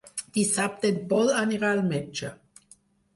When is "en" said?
0.93-0.95